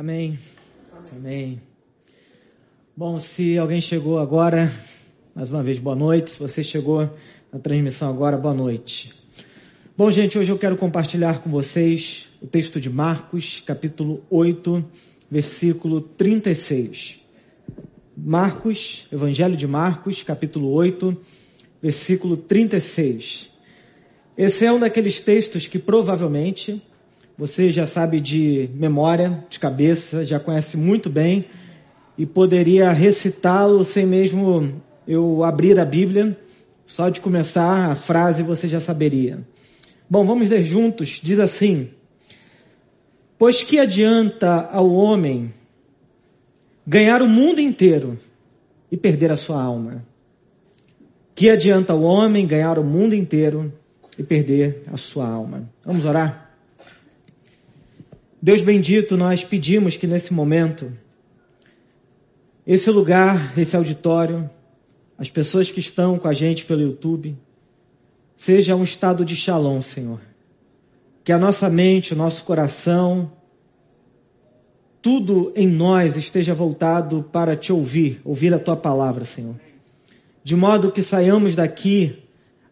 [0.00, 0.38] Amém.
[1.12, 1.60] Amém.
[2.96, 4.72] Bom, se alguém chegou agora,
[5.34, 6.30] mais uma vez, boa noite.
[6.30, 7.14] Se você chegou
[7.52, 9.12] na transmissão agora, boa noite.
[9.94, 14.82] Bom, gente, hoje eu quero compartilhar com vocês o texto de Marcos, capítulo 8,
[15.30, 17.20] versículo 36.
[18.16, 21.14] Marcos, Evangelho de Marcos, capítulo 8,
[21.82, 23.50] versículo 36.
[24.34, 26.82] Esse é um daqueles textos que provavelmente
[27.40, 31.46] você já sabe de memória, de cabeça, já conhece muito bem
[32.18, 36.36] e poderia recitá-lo sem mesmo eu abrir a Bíblia.
[36.86, 39.38] Só de começar a frase você já saberia.
[40.08, 41.18] Bom, vamos ler juntos.
[41.22, 41.88] Diz assim:
[43.38, 45.50] Pois que adianta ao homem
[46.86, 48.18] ganhar o mundo inteiro
[48.92, 50.04] e perder a sua alma?
[51.34, 53.72] Que adianta ao homem ganhar o mundo inteiro
[54.18, 55.66] e perder a sua alma?
[55.86, 56.49] Vamos orar?
[58.42, 60.90] Deus bendito, nós pedimos que nesse momento,
[62.66, 64.48] esse lugar, esse auditório,
[65.18, 67.36] as pessoas que estão com a gente pelo YouTube,
[68.34, 70.20] seja um estado de shalom, Senhor.
[71.22, 73.30] Que a nossa mente, o nosso coração,
[75.02, 79.56] tudo em nós esteja voltado para te ouvir, ouvir a tua palavra, Senhor.
[80.42, 82.22] De modo que saiamos daqui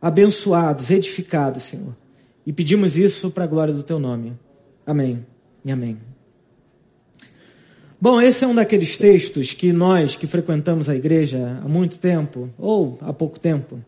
[0.00, 1.94] abençoados, edificados, Senhor.
[2.46, 4.32] E pedimos isso para a glória do teu nome.
[4.86, 5.26] Amém
[5.68, 5.98] e amém.
[8.00, 12.48] Bom, esse é um daqueles textos que nós que frequentamos a igreja há muito tempo,
[12.56, 13.78] ou há pouco tempo,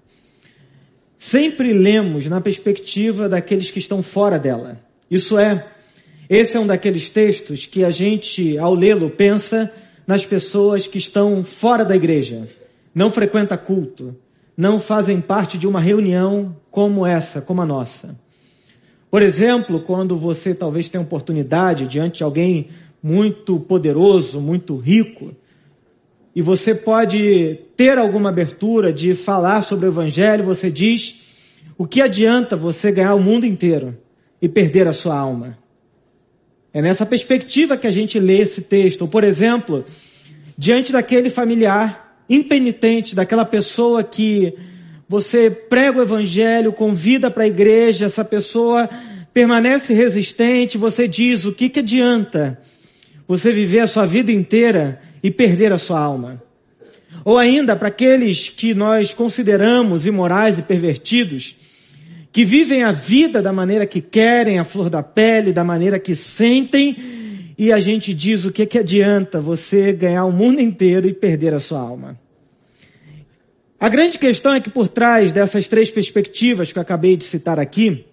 [1.17, 4.79] sempre lemos na perspectiva daqueles que estão fora dela.
[5.11, 5.69] Isso é,
[6.29, 9.73] esse é um daqueles textos que a gente, ao lê-lo, pensa
[10.07, 12.47] nas pessoas que estão fora da igreja,
[12.95, 14.15] não frequenta culto,
[14.55, 18.19] não fazem parte de uma reunião como essa, como a nossa.
[19.11, 22.69] Por exemplo, quando você talvez tenha oportunidade diante de alguém
[23.03, 25.35] muito poderoso, muito rico,
[26.35, 31.21] e você pode ter alguma abertura de falar sobre o Evangelho, você diz:
[31.77, 33.99] o que adianta você ganhar o mundo inteiro
[34.41, 35.59] e perder a sua alma?
[36.73, 39.03] É nessa perspectiva que a gente lê esse texto.
[39.03, 39.85] Ou, por exemplo,
[40.57, 44.55] diante daquele familiar impenitente, daquela pessoa que
[45.11, 48.89] você prega o evangelho, convida para a igreja, essa pessoa
[49.35, 52.57] permanece resistente, você diz o que, que adianta
[53.27, 56.41] você viver a sua vida inteira e perder a sua alma.
[57.25, 61.57] Ou ainda para aqueles que nós consideramos imorais e pervertidos,
[62.31, 66.15] que vivem a vida da maneira que querem, a flor da pele, da maneira que
[66.15, 66.97] sentem,
[67.59, 71.53] e a gente diz o que, que adianta você ganhar o mundo inteiro e perder
[71.53, 72.17] a sua alma.
[73.81, 77.59] A grande questão é que por trás dessas três perspectivas que eu acabei de citar
[77.59, 78.05] aqui,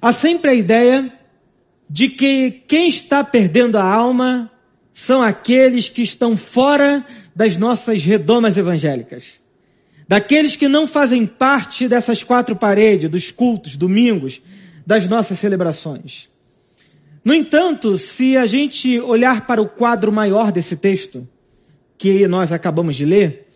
[0.00, 1.10] há sempre a ideia
[1.88, 4.52] de que quem está perdendo a alma
[4.92, 7.02] são aqueles que estão fora
[7.34, 9.40] das nossas redomas evangélicas.
[10.06, 14.42] Daqueles que não fazem parte dessas quatro paredes, dos cultos, domingos,
[14.86, 16.28] das nossas celebrações.
[17.24, 21.26] No entanto, se a gente olhar para o quadro maior desse texto,
[21.96, 23.51] que nós acabamos de ler,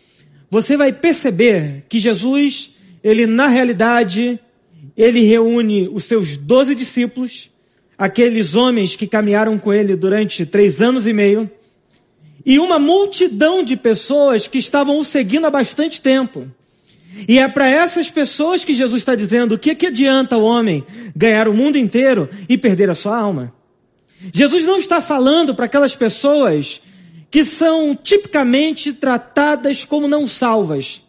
[0.51, 2.71] você vai perceber que Jesus,
[3.03, 4.39] ele na realidade,
[4.97, 7.51] ele reúne os seus doze discípulos,
[7.99, 11.51] aqueles homens que caminharam com ele durante três anos e meio,
[12.45, 16.47] e uma multidão de pessoas que estavam o seguindo há bastante tempo.
[17.29, 20.85] E é para essas pessoas que Jesus está dizendo o que, que adianta o homem
[21.15, 23.53] ganhar o mundo inteiro e perder a sua alma.
[24.33, 26.81] Jesus não está falando para aquelas pessoas
[27.31, 31.03] que são tipicamente tratadas como não salvas.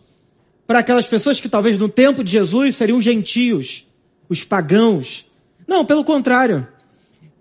[0.65, 3.85] Para aquelas pessoas que talvez no tempo de Jesus seriam gentios,
[4.27, 5.25] os pagãos.
[5.67, 6.67] Não, pelo contrário.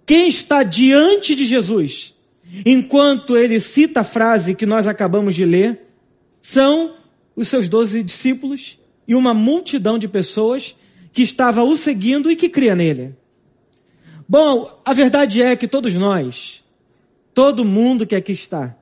[0.04, 2.14] Quem está diante de Jesus,
[2.64, 5.80] enquanto ele cita a frase que nós acabamos de ler,
[6.40, 6.94] são
[7.34, 10.76] os seus doze discípulos e uma multidão de pessoas
[11.12, 13.16] que estava o seguindo e que cria nele.
[14.28, 16.62] Bom, a verdade é que todos nós
[17.36, 18.74] Todo mundo que aqui está,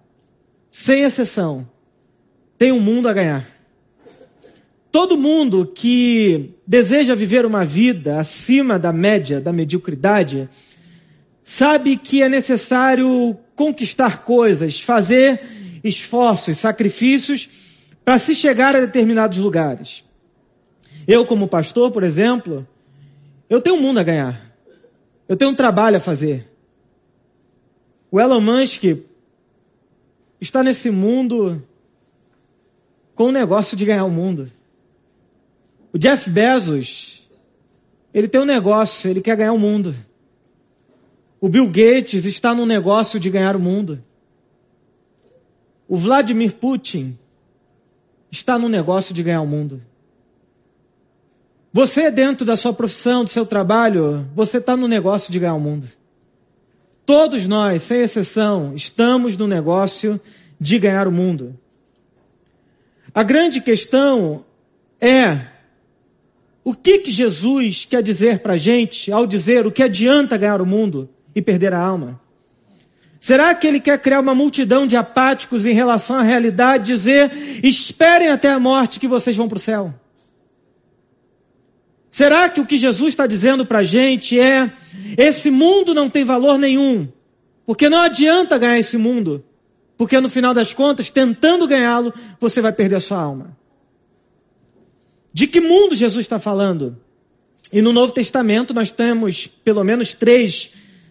[0.71, 1.69] sem exceção,
[2.57, 3.45] tem um mundo a ganhar.
[4.93, 10.49] Todo mundo que deseja viver uma vida acima da média, da mediocridade,
[11.43, 17.49] sabe que é necessário conquistar coisas, fazer esforços, sacrifícios
[18.05, 20.05] para se chegar a determinados lugares.
[21.09, 22.65] Eu, como pastor, por exemplo,
[23.51, 24.55] eu tenho um mundo a ganhar.
[25.29, 26.54] Eu tenho um trabalho a fazer.
[28.15, 28.85] O Elon Musk
[30.41, 31.61] está nesse mundo
[33.13, 34.53] com o negócio de ganhar o mundo.
[35.93, 37.29] O Jeff Bezos,
[38.15, 39.97] ele tem um negócio, ele quer ganhar o mundo.
[41.41, 44.01] O Bill Gates está no negócio de ganhar o mundo.
[45.89, 47.19] O Vladimir Putin
[48.31, 49.83] está no negócio de ganhar o mundo.
[51.73, 55.61] Você, dentro da sua profissão, do seu trabalho, você está no negócio de ganhar o
[55.61, 55.89] mundo.
[57.07, 60.21] Todos nós, sem exceção, estamos no negócio
[60.59, 61.59] de ganhar o mundo.
[63.15, 64.45] A grande questão
[65.01, 65.47] é
[66.65, 70.63] o que, que Jesus quer dizer para a gente ao dizer o que adianta ganhar
[70.63, 72.21] o mundo e perder a alma?
[73.21, 77.31] Será que ele quer criar uma multidão de apáticos em relação à realidade, dizer,
[77.63, 79.95] esperem até a morte que vocês vão para o céu?
[82.15, 84.73] Será que o que Jesus está dizendo para a gente é,
[85.19, 87.09] esse mundo não tem valor nenhum,
[87.67, 89.45] porque não adianta ganhar esse mundo,
[89.97, 93.59] porque no final das contas, tentando ganhá-lo, você vai perder a sua alma.
[95.33, 96.97] De que mundo Jesus está falando?
[97.73, 100.71] E no Novo Testamento nós temos pelo menos três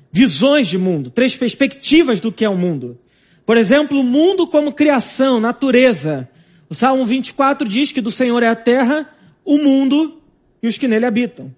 [0.09, 2.97] visões de mundo, três perspectivas do que é o mundo.
[3.45, 6.29] Por exemplo, o mundo como criação, natureza.
[6.69, 9.13] O Salmo 24 diz que do Senhor é a terra,
[9.43, 10.22] o mundo
[10.63, 11.53] e os que nele habitam.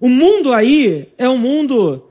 [0.00, 2.04] O mundo aí é um mundo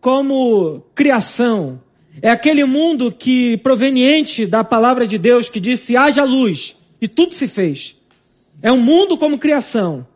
[0.00, 1.78] como criação.
[2.22, 7.34] É aquele mundo que, proveniente da palavra de Deus, que disse, haja luz, e tudo
[7.34, 7.96] se fez.
[8.62, 10.06] É um mundo como criação.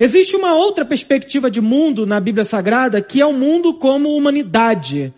[0.00, 4.16] Existe uma outra perspectiva de mundo na Bíblia Sagrada que é o um mundo como
[4.16, 5.14] humanidade.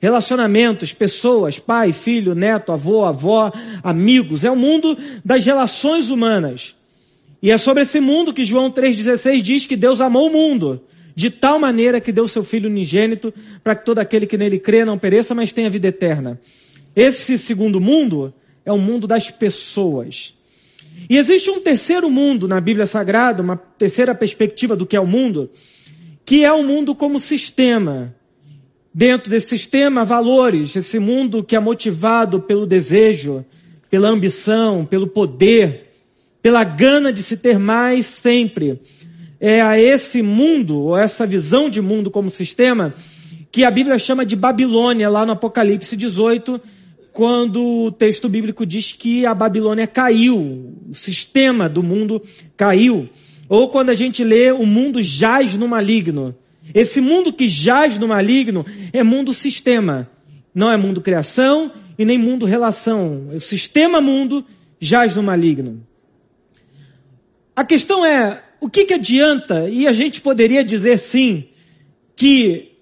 [0.00, 3.52] Relacionamentos, pessoas, pai, filho, neto, avô, avó,
[3.82, 4.44] amigos.
[4.44, 6.74] É o mundo das relações humanas.
[7.44, 10.80] E é sobre esse mundo que João 3,16 diz que Deus amou o mundo,
[11.14, 14.82] de tal maneira que deu seu Filho unigênito, para que todo aquele que nele crê
[14.82, 16.40] não pereça, mas tenha vida eterna.
[16.96, 18.32] Esse segundo mundo
[18.64, 20.34] é o mundo das pessoas.
[21.06, 25.06] E existe um terceiro mundo na Bíblia Sagrada, uma terceira perspectiva do que é o
[25.06, 25.50] mundo,
[26.24, 28.16] que é o mundo como sistema.
[28.94, 33.44] Dentro desse sistema, valores, esse mundo que é motivado pelo desejo,
[33.90, 35.83] pela ambição, pelo poder,
[36.44, 38.78] pela gana de se ter mais sempre.
[39.40, 42.94] É a esse mundo, ou essa visão de mundo como sistema,
[43.50, 46.60] que a Bíblia chama de Babilônia, lá no Apocalipse 18,
[47.14, 52.20] quando o texto bíblico diz que a Babilônia caiu, o sistema do mundo
[52.58, 53.08] caiu.
[53.48, 56.34] Ou quando a gente lê o mundo jaz no maligno.
[56.74, 60.10] Esse mundo que jaz no maligno é mundo sistema.
[60.54, 63.30] Não é mundo criação e nem mundo relação.
[63.34, 64.44] O sistema mundo
[64.78, 65.82] jaz no maligno.
[67.56, 71.48] A questão é, o que, que adianta, e a gente poderia dizer sim,
[72.16, 72.72] que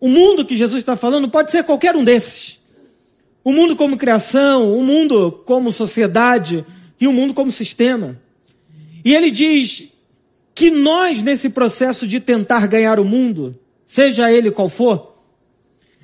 [0.00, 2.58] o mundo que Jesus está falando pode ser qualquer um desses.
[3.42, 6.64] O mundo como criação, o mundo como sociedade
[7.00, 8.20] e o mundo como sistema.
[9.04, 9.84] E ele diz
[10.54, 15.22] que nós, nesse processo de tentar ganhar o mundo, seja ele qual for,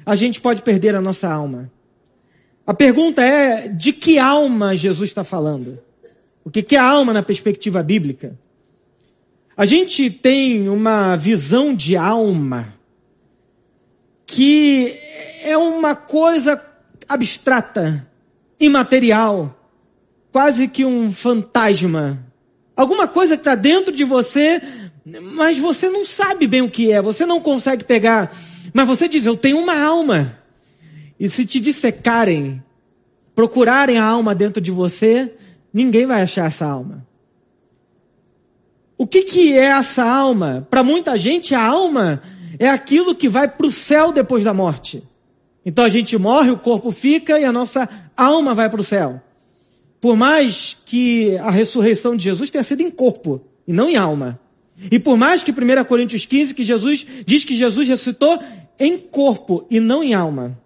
[0.06, 1.70] a gente pode perder a nossa alma.
[2.66, 5.78] A pergunta é: de que alma Jesus está falando?
[6.44, 8.38] O que é alma na perspectiva bíblica?
[9.56, 12.74] A gente tem uma visão de alma
[14.26, 14.94] que
[15.42, 16.60] é uma coisa
[17.08, 18.06] abstrata,
[18.58, 19.58] imaterial,
[20.32, 22.24] quase que um fantasma.
[22.76, 24.60] Alguma coisa que está dentro de você,
[25.34, 28.34] mas você não sabe bem o que é, você não consegue pegar.
[28.72, 30.38] Mas você diz, eu tenho uma alma.
[31.20, 32.62] E se te dissecarem,
[33.34, 35.32] procurarem a alma dentro de você,
[35.74, 37.04] ninguém vai achar essa alma.
[38.96, 40.66] O que, que é essa alma?
[40.70, 42.22] Para muita gente, a alma
[42.58, 45.02] é aquilo que vai para o céu depois da morte.
[45.66, 49.20] Então a gente morre, o corpo fica e a nossa alma vai para o céu.
[50.00, 54.38] Por mais que a ressurreição de Jesus tenha sido em corpo e não em alma.
[54.90, 58.38] E por mais que 1 Coríntios 15, que Jesus diz que Jesus ressuscitou
[58.78, 60.58] em corpo e não em alma.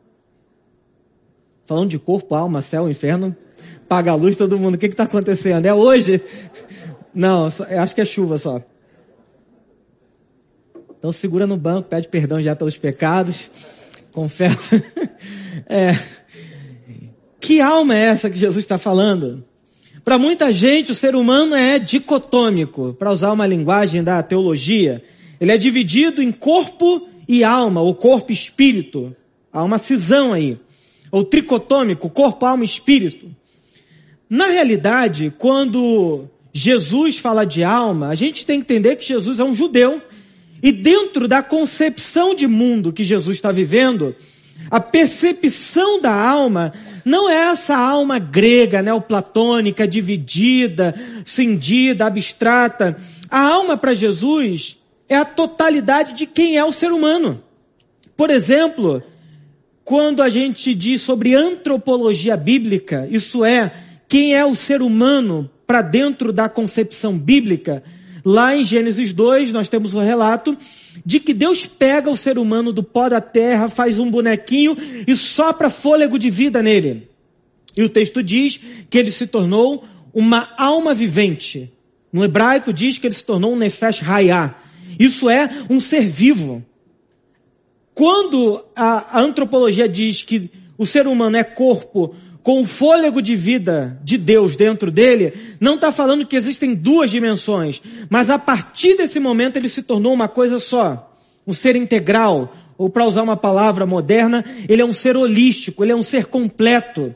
[1.66, 3.36] Falando de corpo, alma, céu, inferno,
[3.88, 4.74] paga a luz todo mundo.
[4.74, 5.66] O que está acontecendo?
[5.66, 6.20] É hoje?
[7.14, 8.62] Não, acho que é chuva só.
[10.98, 13.48] Então segura no banco, pede perdão já pelos pecados
[14.18, 14.74] confesso.
[15.68, 15.96] é,
[17.38, 19.44] que alma é essa que Jesus está falando?
[20.04, 25.04] Para muita gente, o ser humano é dicotômico, para usar uma linguagem da teologia.
[25.40, 29.14] Ele é dividido em corpo e alma, ou corpo e espírito.
[29.52, 30.58] Há uma cisão aí.
[31.12, 33.30] Ou tricotômico, corpo, alma e espírito.
[34.28, 39.44] Na realidade, quando Jesus fala de alma, a gente tem que entender que Jesus é
[39.44, 40.02] um judeu
[40.62, 44.14] e dentro da concepção de mundo que Jesus está vivendo,
[44.70, 46.72] a percepção da alma
[47.04, 50.94] não é essa alma grega, neoplatônica, dividida,
[51.24, 52.96] cindida, abstrata.
[53.30, 54.76] A alma para Jesus
[55.08, 57.42] é a totalidade de quem é o ser humano.
[58.16, 59.02] Por exemplo,
[59.84, 63.72] quando a gente diz sobre antropologia bíblica, isso é,
[64.08, 67.82] quem é o ser humano para dentro da concepção bíblica,
[68.24, 70.56] lá em Gênesis 2 nós temos o relato
[71.04, 75.14] de que Deus pega o ser humano do pó da terra, faz um bonequinho e
[75.14, 77.08] sopra fôlego de vida nele.
[77.76, 81.72] E o texto diz que ele se tornou uma alma vivente.
[82.12, 84.56] No hebraico diz que ele se tornou um nefesh hayah.
[84.98, 86.64] Isso é um ser vivo.
[87.94, 92.14] Quando a, a antropologia diz que o ser humano é corpo
[92.48, 97.10] com o fôlego de vida de Deus dentro dele, não está falando que existem duas
[97.10, 101.14] dimensões, mas a partir desse momento ele se tornou uma coisa só,
[101.46, 105.92] um ser integral, ou para usar uma palavra moderna, ele é um ser holístico, ele
[105.92, 107.14] é um ser completo.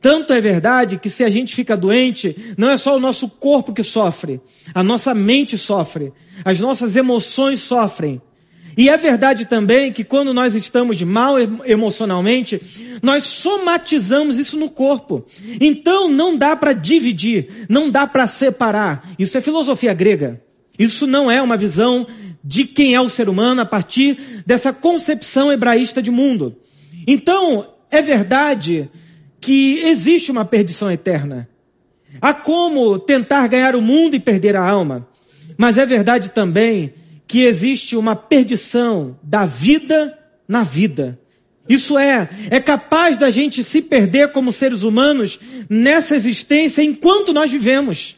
[0.00, 3.74] Tanto é verdade que se a gente fica doente, não é só o nosso corpo
[3.74, 4.40] que sofre,
[4.72, 6.10] a nossa mente sofre,
[6.42, 8.18] as nossas emoções sofrem.
[8.80, 11.34] E é verdade também que quando nós estamos mal
[11.66, 12.58] emocionalmente,
[13.02, 15.22] nós somatizamos isso no corpo.
[15.60, 19.06] Então não dá para dividir, não dá para separar.
[19.18, 20.40] Isso é filosofia grega.
[20.78, 22.06] Isso não é uma visão
[22.42, 26.56] de quem é o ser humano a partir dessa concepção hebraísta de mundo.
[27.06, 28.88] Então, é verdade
[29.42, 31.46] que existe uma perdição eterna.
[32.18, 35.06] Há como tentar ganhar o mundo e perder a alma.
[35.58, 36.94] Mas é verdade também
[37.30, 40.18] que existe uma perdição da vida
[40.48, 41.16] na vida.
[41.68, 47.48] Isso é, é capaz da gente se perder como seres humanos nessa existência enquanto nós
[47.48, 48.16] vivemos.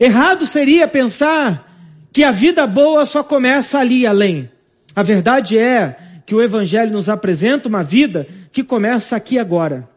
[0.00, 1.72] Errado seria pensar
[2.12, 4.50] que a vida boa só começa ali além.
[4.96, 9.88] A verdade é que o Evangelho nos apresenta uma vida que começa aqui agora,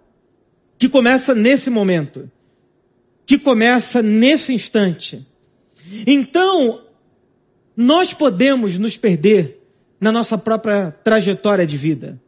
[0.78, 2.30] que começa nesse momento,
[3.26, 5.26] que começa nesse instante.
[6.06, 6.91] Então,
[7.82, 9.60] nós podemos nos perder
[10.00, 12.20] na nossa própria trajetória de vida.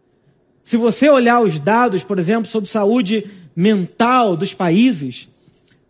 [0.63, 5.29] Se você olhar os dados, por exemplo, sobre saúde mental dos países,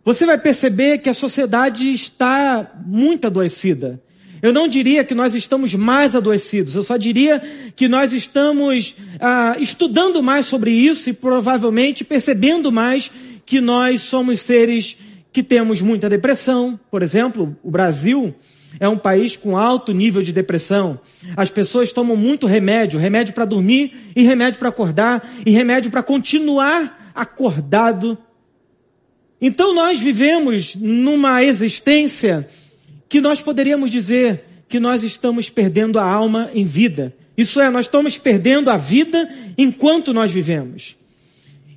[0.04, 4.00] você vai perceber que a sociedade está muito adoecida.
[4.42, 7.40] Eu não diria que nós estamos mais adoecidos, eu só diria
[7.74, 13.10] que nós estamos ah, estudando mais sobre isso e provavelmente percebendo mais
[13.46, 14.96] que nós somos seres
[15.32, 16.78] que temos muita depressão.
[16.90, 18.34] Por exemplo, o Brasil
[18.80, 21.00] é um país com alto nível de depressão.
[21.36, 26.02] As pessoas tomam muito remédio, remédio para dormir e remédio para acordar e remédio para
[26.02, 28.18] continuar acordado.
[29.40, 32.48] Então nós vivemos numa existência
[33.08, 37.14] que nós poderíamos dizer que nós estamos perdendo a alma em vida.
[37.36, 39.28] Isso é, nós estamos perdendo a vida
[39.58, 40.96] enquanto nós vivemos.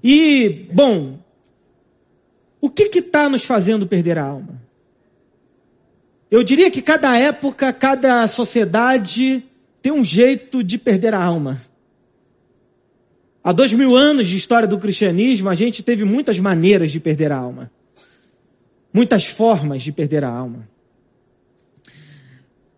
[0.03, 1.19] E, bom,
[2.61, 4.66] o que está nos fazendo perder a alma?
[6.29, 9.45] Eu diria que cada época, cada sociedade
[9.81, 11.61] tem um jeito de perder a alma.
[13.41, 17.31] Há dois mil anos de história do cristianismo, a gente teve muitas maneiras de perder
[17.31, 17.71] a alma.
[18.91, 20.67] Muitas formas de perder a alma.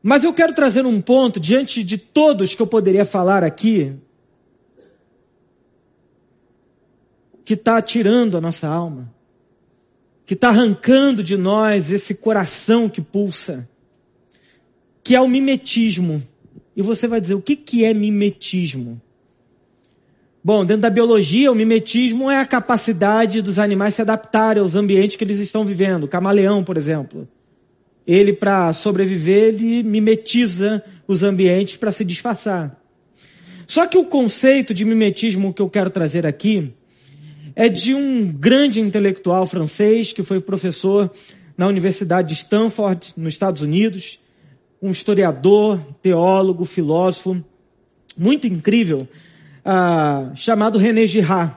[0.02, 3.94] Mas eu quero trazer um ponto diante de todos que eu poderia falar aqui,
[7.44, 9.12] que está tirando a nossa alma
[10.30, 13.68] que está arrancando de nós esse coração que pulsa,
[15.04, 16.22] que é o mimetismo.
[16.76, 19.02] E você vai dizer, o que, que é mimetismo?
[20.44, 25.16] Bom, dentro da biologia, o mimetismo é a capacidade dos animais se adaptarem aos ambientes
[25.16, 26.04] que eles estão vivendo.
[26.04, 27.28] O camaleão, por exemplo.
[28.06, 32.80] Ele, para sobreviver, ele mimetiza os ambientes para se disfarçar.
[33.66, 36.72] Só que o conceito de mimetismo que eu quero trazer aqui
[37.56, 41.12] é de um grande intelectual francês que foi professor
[41.58, 44.20] na Universidade de Stanford, nos Estados Unidos,
[44.82, 47.44] um historiador, teólogo, filósofo,
[48.18, 49.08] muito incrível,
[49.66, 51.56] uh, chamado René Girard.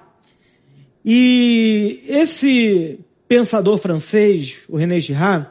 [1.04, 5.46] E esse pensador francês, o René Girard,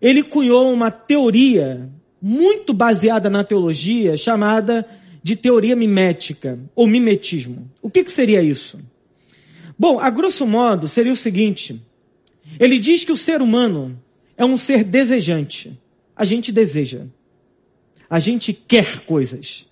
[0.00, 1.88] ele cunhou uma teoria
[2.20, 4.86] muito baseada na teologia chamada
[5.22, 7.70] de teoria mimética, ou mimetismo.
[7.82, 8.78] O que, que seria isso?
[9.78, 11.80] Bom, a grosso modo seria o seguinte:
[12.58, 14.00] ele diz que o ser humano
[14.36, 15.78] é um ser desejante.
[16.16, 17.06] A gente deseja.
[18.10, 19.66] A gente quer coisas.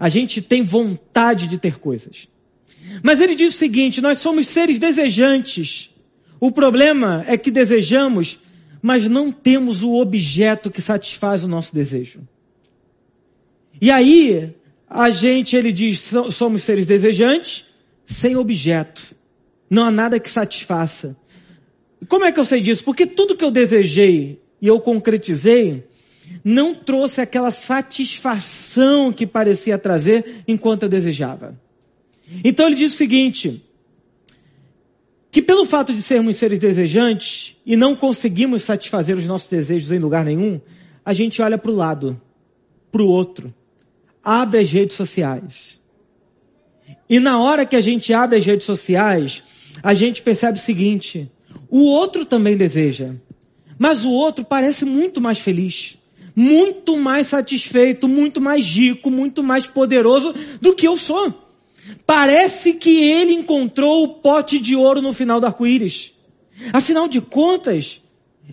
[0.00, 2.28] A gente tem vontade de ter coisas.
[3.02, 5.90] Mas ele diz o seguinte: nós somos seres desejantes.
[6.40, 8.38] O problema é que desejamos,
[8.82, 12.20] mas não temos o objeto que satisfaz o nosso desejo.
[13.80, 14.54] E aí,
[14.88, 17.64] a gente, ele diz, somos seres desejantes
[18.04, 19.14] sem objeto.
[19.74, 21.16] Não há nada que satisfaça.
[22.08, 22.84] Como é que eu sei disso?
[22.84, 25.82] Porque tudo que eu desejei e eu concretizei
[26.44, 31.60] não trouxe aquela satisfação que parecia trazer enquanto eu desejava.
[32.44, 33.64] Então ele diz o seguinte,
[35.32, 39.98] que pelo fato de sermos seres desejantes e não conseguimos satisfazer os nossos desejos em
[39.98, 40.60] lugar nenhum,
[41.04, 42.20] a gente olha para o lado,
[42.92, 43.52] para o outro,
[44.22, 45.80] abre as redes sociais.
[47.10, 49.42] E na hora que a gente abre as redes sociais,
[49.82, 51.30] a gente percebe o seguinte,
[51.68, 53.14] o outro também deseja,
[53.78, 55.96] mas o outro parece muito mais feliz,
[56.34, 61.42] muito mais satisfeito, muito mais rico, muito mais poderoso do que eu sou.
[62.06, 66.14] Parece que ele encontrou o pote de ouro no final do arco-íris.
[66.72, 68.02] Afinal de contas,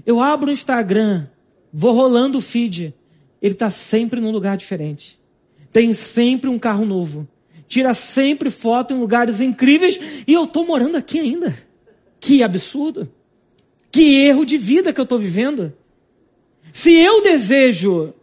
[0.05, 1.27] eu abro o Instagram,
[1.71, 2.93] vou rolando o feed,
[3.41, 5.19] ele está sempre num lugar diferente.
[5.71, 7.27] Tem sempre um carro novo.
[7.71, 9.97] Tira sempre foto em lugares incríveis
[10.27, 11.57] e eu estou morando aqui ainda.
[12.19, 13.09] Que absurdo.
[13.89, 15.71] Que erro de vida que eu estou vivendo.
[16.73, 18.13] Se eu desejo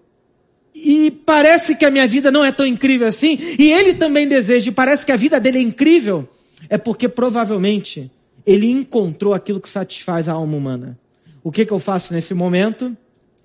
[0.74, 4.68] e parece que a minha vida não é tão incrível assim, e ele também deseja,
[4.68, 6.28] e parece que a vida dele é incrível,
[6.68, 8.10] é porque provavelmente
[8.44, 10.98] ele encontrou aquilo que satisfaz a alma humana.
[11.42, 12.94] O que, que eu faço nesse momento?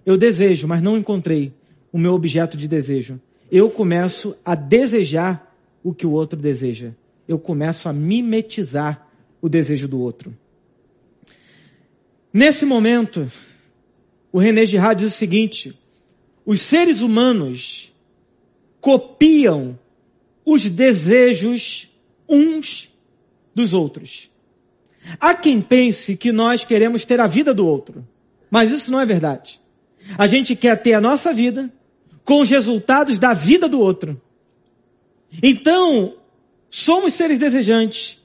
[0.06, 1.54] Eu desejo, mas não encontrei
[1.94, 3.22] o meu objeto de desejo.
[3.50, 5.53] Eu começo a desejar
[5.84, 6.92] o que o outro deseja.
[7.28, 9.08] Eu começo a mimetizar
[9.42, 10.36] o desejo do outro.
[12.32, 13.32] Nesse momento,
[14.32, 15.78] o René Girard diz o seguinte:
[16.46, 17.94] os seres humanos
[18.82, 19.78] copiam
[20.46, 21.90] os desejos
[22.28, 22.90] uns
[23.54, 24.30] dos outros.
[25.20, 28.08] Há quem pense que nós queremos ter a vida do outro,
[28.50, 29.62] mas isso não é verdade.
[30.18, 31.72] A gente quer ter a nossa vida
[32.24, 34.20] com os resultados da vida do outro.
[35.42, 36.16] Então,
[36.70, 38.22] somos seres desejantes,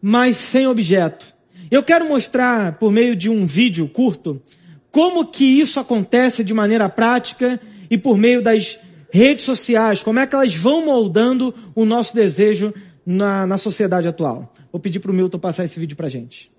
[0.00, 1.26] mas sem objeto.
[1.70, 4.42] Eu quero mostrar, por meio de um vídeo curto,
[4.90, 8.78] como que isso acontece de maneira prática e por meio das
[9.12, 12.72] redes sociais, como é que elas vão moldando o nosso desejo
[13.04, 14.52] na, na sociedade atual.
[14.72, 16.50] Vou pedir para o Milton passar esse vídeo para a gente.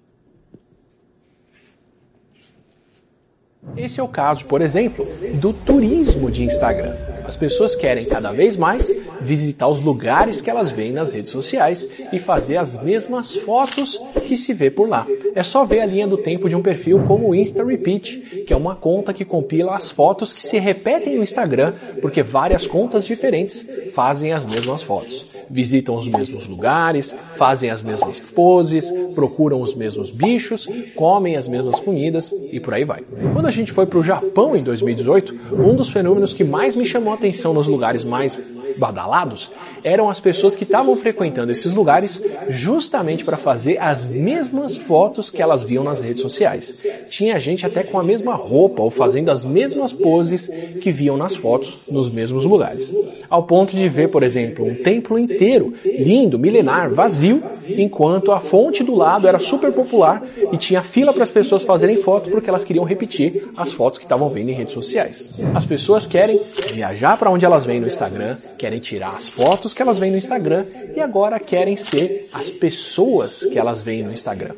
[3.77, 6.95] Esse é o caso, por exemplo, do turismo de Instagram.
[7.25, 11.87] As pessoas querem cada vez mais visitar os lugares que elas veem nas redes sociais
[12.11, 15.05] e fazer as mesmas fotos que se vê por lá.
[15.35, 18.51] É só ver a linha do tempo de um perfil como o Insta Repeat, que
[18.51, 21.71] é uma conta que compila as fotos que se repetem no Instagram,
[22.01, 28.19] porque várias contas diferentes fazem as mesmas fotos visitam os mesmos lugares, fazem as mesmas
[28.19, 33.01] poses, procuram os mesmos bichos, comem as mesmas comidas e por aí vai.
[33.33, 36.85] Quando a gente foi para o Japão em 2018, um dos fenômenos que mais me
[36.85, 38.37] chamou a atenção nos lugares mais
[38.77, 39.51] badalados
[39.83, 45.41] eram as pessoas que estavam frequentando esses lugares justamente para fazer as mesmas fotos que
[45.41, 46.85] elas viam nas redes sociais.
[47.09, 50.49] Tinha gente até com a mesma roupa ou fazendo as mesmas poses
[50.81, 52.93] que viam nas fotos nos mesmos lugares.
[53.29, 57.43] Ao ponto de ver, por exemplo, um templo inteiro, lindo, milenar, vazio,
[57.77, 61.97] enquanto a fonte do lado era super popular e tinha fila para as pessoas fazerem
[61.97, 65.39] foto porque elas queriam repetir as fotos que estavam vendo em redes sociais.
[65.53, 66.39] As pessoas querem
[66.73, 70.19] viajar para onde elas vêm no Instagram, querem tirar as fotos que elas veem no
[70.19, 70.63] Instagram
[70.95, 74.53] e agora querem ser as pessoas que elas veem no Instagram.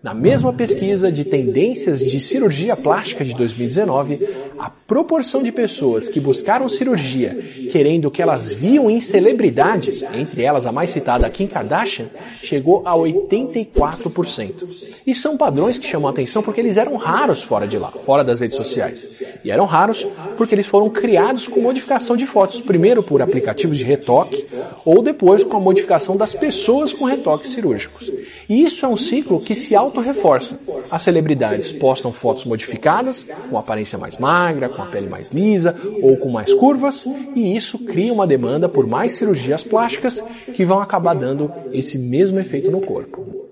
[0.00, 6.20] Na mesma pesquisa de tendências de cirurgia plástica de 2019, a proporção de pessoas que
[6.20, 7.36] buscaram cirurgia
[7.72, 12.06] querendo que elas viam em celebridades, entre elas a mais citada Kim Kardashian,
[12.40, 15.02] chegou a 84%.
[15.04, 18.22] E são padrões que chamam a atenção porque eles eram raros fora de lá, fora
[18.22, 19.24] das redes sociais.
[19.44, 20.06] E eram raros
[20.36, 24.46] porque eles foram criados com modificação de fotos, primeiro por aplicativos de retoque
[24.84, 28.10] ou depois com a modificação das pessoas com retoques cirúrgicos.
[28.48, 30.58] E isso é um ciclo que se auto-reforça.
[30.90, 36.16] As celebridades postam fotos modificadas, com aparência mais magra, com a pele mais lisa ou
[36.16, 37.04] com mais curvas,
[37.36, 40.22] e isso cria uma demanda por mais cirurgias plásticas
[40.54, 43.48] que vão acabar dando esse mesmo efeito no corpo.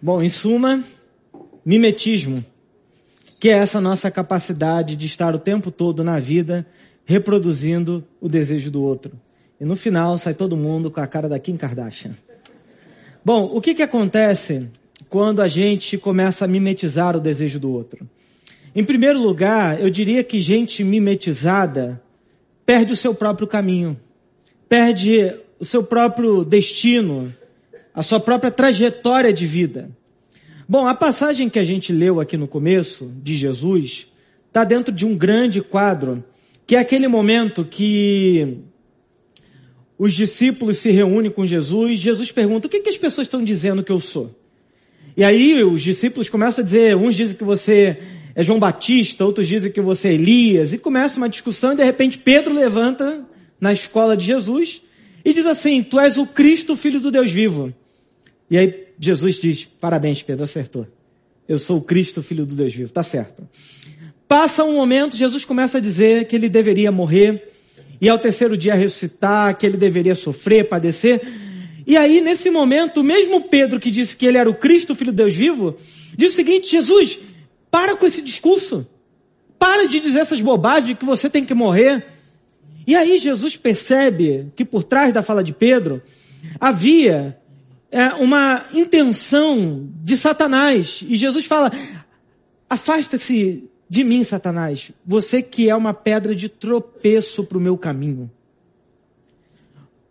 [0.00, 0.82] Bom, em suma,
[1.64, 2.42] mimetismo,
[3.38, 6.66] que é essa nossa capacidade de estar o tempo todo na vida
[7.04, 9.12] reproduzindo o desejo do outro.
[9.60, 12.12] E no final sai todo mundo com a cara da Kim Kardashian.
[13.24, 14.68] Bom, o que, que acontece
[15.08, 18.08] quando a gente começa a mimetizar o desejo do outro?
[18.74, 22.00] Em primeiro lugar, eu diria que gente mimetizada
[22.64, 23.98] perde o seu próprio caminho,
[24.68, 27.34] perde o seu próprio destino,
[27.94, 29.90] a sua própria trajetória de vida.
[30.68, 34.12] Bom, a passagem que a gente leu aqui no começo, de Jesus,
[34.46, 36.22] está dentro de um grande quadro,
[36.66, 38.58] que é aquele momento que
[39.98, 43.82] os discípulos se reúnem com Jesus, Jesus pergunta, o que, que as pessoas estão dizendo
[43.82, 44.34] que eu sou?
[45.16, 47.98] E aí os discípulos começam a dizer, uns dizem que você
[48.34, 51.82] é João Batista, outros dizem que você é Elias, e começa uma discussão e de
[51.82, 53.26] repente Pedro levanta
[53.60, 54.80] na escola de Jesus
[55.24, 57.74] e diz assim: Tu és o Cristo, filho do Deus vivo.
[58.48, 60.86] E aí Jesus diz: Parabéns, Pedro, acertou.
[61.48, 62.92] Eu sou o Cristo, filho do Deus vivo.
[62.92, 63.48] Tá certo.
[64.28, 67.50] Passa um momento, Jesus começa a dizer que ele deveria morrer
[68.00, 71.20] e ao terceiro dia ressuscitar, que ele deveria sofrer, padecer.
[71.86, 75.16] E aí, nesse momento, mesmo Pedro, que disse que ele era o Cristo, filho de
[75.16, 75.76] Deus vivo,
[76.16, 77.18] diz o seguinte: Jesus,
[77.70, 78.86] para com esse discurso.
[79.58, 82.06] Para de dizer essas bobagens que você tem que morrer.
[82.86, 86.00] E aí Jesus percebe que por trás da fala de Pedro
[86.60, 87.36] havia
[87.90, 91.04] é, uma intenção de Satanás.
[91.06, 91.72] E Jesus fala:
[92.70, 98.30] afasta-se de mim, Satanás, você que é uma pedra de tropeço para o meu caminho.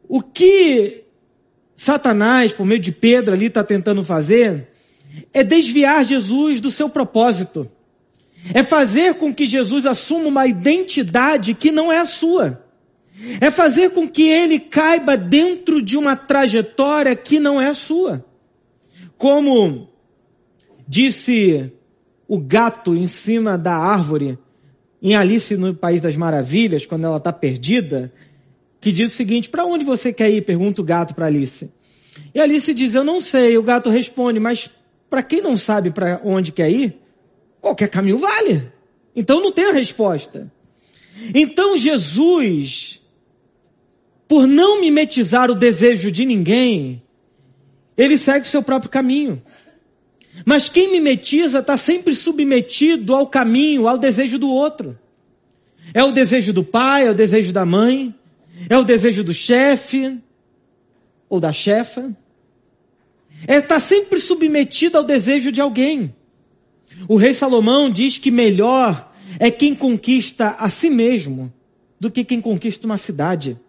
[0.10, 1.04] O que
[1.76, 4.68] Satanás, por meio de Pedro ali, está tentando fazer
[5.34, 7.70] é desviar Jesus do seu propósito.
[8.54, 12.64] É fazer com que Jesus assuma uma identidade que não é a sua.
[13.42, 18.26] É fazer com que ele caiba dentro de uma trajetória que não é a sua.
[19.18, 19.90] Como
[20.88, 21.72] disse
[22.28, 24.38] o gato em cima da árvore
[25.02, 28.12] em Alice no País das Maravilhas, quando ela está perdida,
[28.82, 30.42] que diz o seguinte: Para onde você quer ir?
[30.44, 31.70] pergunta o gato para Alice.
[32.34, 33.58] E Alice diz: Eu não sei.
[33.58, 34.70] O gato responde: Mas
[35.10, 37.00] para quem não sabe para onde quer ir,
[37.62, 38.72] qualquer caminho vale.
[39.16, 40.52] Então não tem a resposta.
[41.34, 43.02] Então Jesus,
[44.28, 47.02] por não mimetizar o desejo de ninguém,
[47.98, 49.42] ele segue o seu próprio caminho.
[50.46, 54.98] Mas quem mimetiza está sempre submetido ao caminho, ao desejo do outro.
[55.94, 58.14] É o desejo do pai, é o desejo da mãe,
[58.70, 60.18] é o desejo do chefe
[61.30, 62.16] ou da chefa.
[63.46, 66.14] É tá sempre submetido ao desejo de alguém.
[67.08, 71.54] O rei Salomão diz que melhor é quem conquista a si mesmo
[72.00, 73.60] do que quem conquista uma cidade.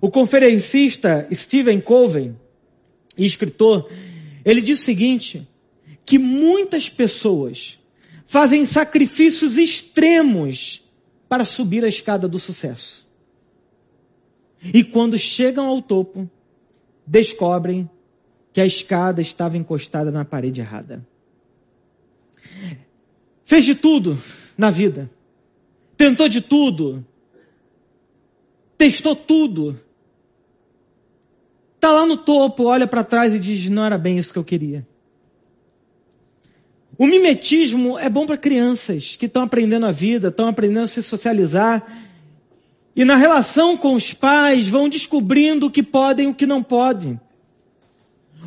[0.00, 2.32] O conferencista Stephen Covey,
[3.16, 3.88] escritor,
[4.44, 5.46] ele diz o seguinte,
[6.04, 7.78] que muitas pessoas
[8.26, 10.82] fazem sacrifícios extremos
[11.28, 13.08] para subir a escada do sucesso.
[14.62, 16.30] E quando chegam ao topo,
[17.06, 17.88] descobrem
[18.52, 21.06] que a escada estava encostada na parede errada.
[23.44, 24.18] Fez de tudo
[24.56, 25.10] na vida.
[25.96, 27.04] Tentou de tudo.
[28.76, 29.80] Testou tudo.
[31.82, 34.44] Está lá no topo, olha para trás e diz: não era bem isso que eu
[34.44, 34.86] queria.
[36.96, 41.02] O mimetismo é bom para crianças que estão aprendendo a vida, estão aprendendo a se
[41.02, 41.84] socializar.
[42.94, 46.62] E na relação com os pais vão descobrindo o que podem e o que não
[46.62, 47.20] podem.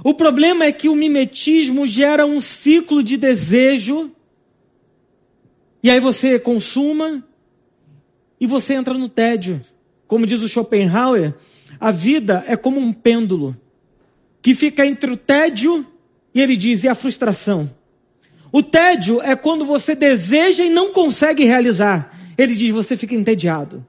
[0.02, 4.12] O problema é que o mimetismo gera um ciclo de desejo.
[5.84, 7.22] E aí você consuma
[8.40, 9.62] e você entra no tédio.
[10.08, 11.34] Como diz o Schopenhauer,
[11.86, 13.56] a vida é como um pêndulo
[14.42, 15.86] que fica entre o tédio
[16.34, 17.70] e ele diz, e a frustração.
[18.52, 22.12] O tédio é quando você deseja e não consegue realizar.
[22.36, 23.86] Ele diz, você fica entediado.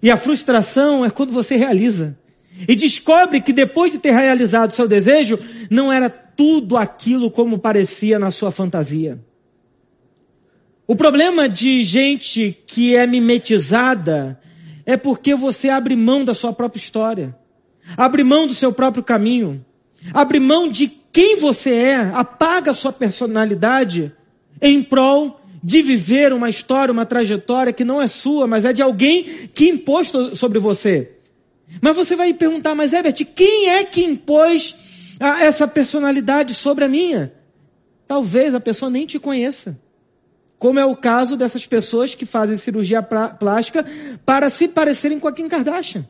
[0.00, 2.16] E a frustração é quando você realiza.
[2.68, 5.36] E descobre que depois de ter realizado seu desejo,
[5.68, 9.18] não era tudo aquilo como parecia na sua fantasia.
[10.86, 14.38] O problema de gente que é mimetizada
[14.86, 17.36] é porque você abre mão da sua própria história,
[17.96, 19.66] abre mão do seu próprio caminho,
[20.14, 24.14] abre mão de quem você é, apaga a sua personalidade
[24.62, 28.80] em prol de viver uma história, uma trajetória que não é sua, mas é de
[28.80, 31.16] alguém que impôs sobre você.
[31.82, 37.32] Mas você vai perguntar, mas Herbert, quem é que impôs essa personalidade sobre a minha?
[38.06, 39.76] Talvez a pessoa nem te conheça
[40.58, 43.84] como é o caso dessas pessoas que fazem cirurgia plástica
[44.24, 46.08] para se parecerem com a Kim Kardashian.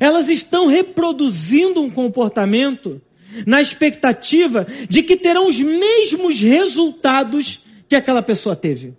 [0.00, 3.00] Elas estão reproduzindo um comportamento
[3.46, 8.94] na expectativa de que terão os mesmos resultados que aquela pessoa teve.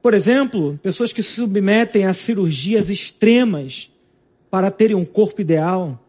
[0.00, 3.90] Por exemplo, pessoas que se submetem a cirurgias extremas
[4.48, 6.00] para terem um corpo ideal,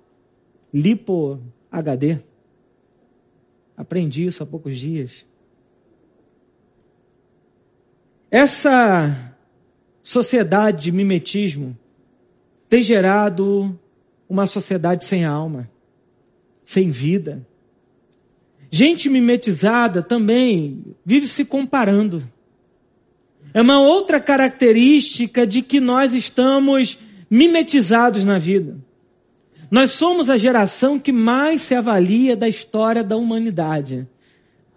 [0.73, 2.19] lipo HD.
[3.77, 5.23] Aprendi isso há poucos dias.
[8.31, 9.35] Essa
[10.01, 11.77] sociedade de mimetismo
[12.67, 13.79] tem gerado
[14.27, 15.69] uma sociedade sem alma,
[16.65, 17.47] sem vida.
[18.71, 22.27] Gente mimetizada também vive se comparando.
[23.53, 26.97] É uma outra característica de que nós estamos
[27.29, 28.77] mimetizados na vida.
[29.69, 34.07] Nós somos a geração que mais se avalia da história da humanidade.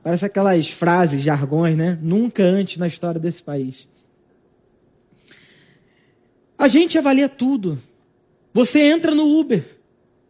[0.02, 1.98] Parece aquelas frases, jargões, né?
[2.02, 3.88] Nunca antes na história desse país.
[6.58, 7.78] A gente avalia tudo.
[8.52, 9.64] Você entra no Uber,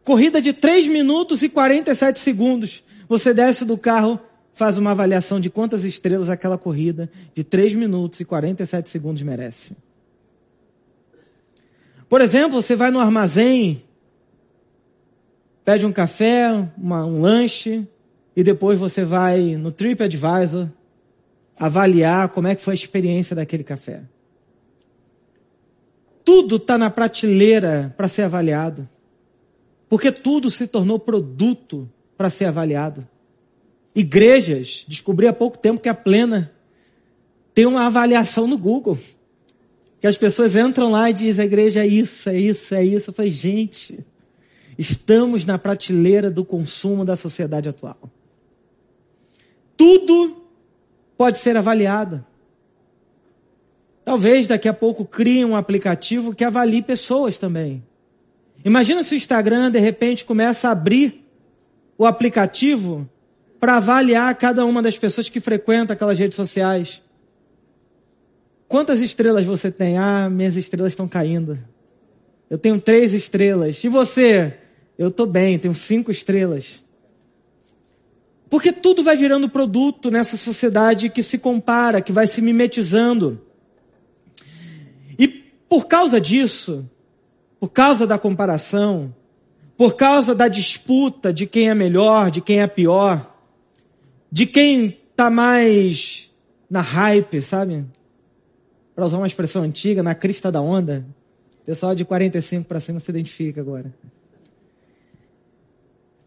[0.05, 2.85] corrida de 3 minutos e 47 segundos.
[3.09, 4.21] Você desce do carro,
[4.53, 9.75] faz uma avaliação de quantas estrelas aquela corrida de 3 minutos e 47 segundos merece.
[12.09, 13.83] Por exemplo, você vai no armazém,
[15.71, 17.87] pede um café, uma, um lanche,
[18.35, 20.69] e depois você vai no TripAdvisor
[21.57, 24.03] avaliar como é que foi a experiência daquele café.
[26.25, 28.89] Tudo está na prateleira para ser avaliado.
[29.89, 33.07] Porque tudo se tornou produto para ser avaliado.
[33.95, 36.51] Igrejas, descobri há pouco tempo que a Plena
[37.55, 38.99] tem uma avaliação no Google.
[40.01, 43.11] Que as pessoas entram lá e dizem, a igreja é isso, é isso, é isso.
[43.11, 44.05] Eu falei, gente,
[44.81, 47.99] estamos na prateleira do consumo da sociedade atual.
[49.77, 50.43] Tudo
[51.19, 52.25] pode ser avaliado.
[54.03, 57.85] Talvez daqui a pouco crie um aplicativo que avalie pessoas também.
[58.65, 61.27] Imagina se o Instagram de repente começa a abrir
[61.99, 63.07] o aplicativo
[63.59, 67.03] para avaliar cada uma das pessoas que frequentam aquelas redes sociais.
[68.67, 69.99] Quantas estrelas você tem?
[69.99, 71.59] Ah, minhas estrelas estão caindo.
[72.49, 73.85] Eu tenho três estrelas.
[73.85, 74.60] E você?
[75.01, 76.85] Eu estou bem, tenho cinco estrelas.
[78.51, 83.41] Porque tudo vai virando produto nessa sociedade que se compara, que vai se mimetizando.
[85.19, 86.87] E por causa disso,
[87.59, 89.15] por causa da comparação,
[89.75, 93.35] por causa da disputa de quem é melhor, de quem é pior,
[94.31, 96.31] de quem está mais
[96.69, 97.87] na hype, sabe?
[98.95, 101.07] Para usar uma expressão antiga, na crista da onda.
[101.63, 103.95] O pessoal de 45 para cima se identifica agora.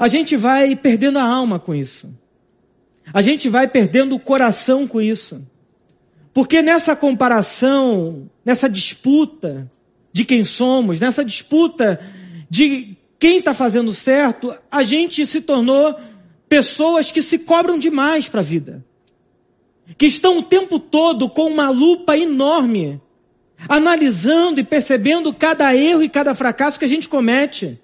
[0.03, 2.13] A gente vai perdendo a alma com isso.
[3.13, 5.41] A gente vai perdendo o coração com isso.
[6.33, 9.71] Porque nessa comparação, nessa disputa
[10.11, 12.01] de quem somos, nessa disputa
[12.49, 15.97] de quem está fazendo certo, a gente se tornou
[16.49, 18.83] pessoas que se cobram demais para a vida.
[19.97, 23.01] Que estão o tempo todo com uma lupa enorme,
[23.69, 27.79] analisando e percebendo cada erro e cada fracasso que a gente comete.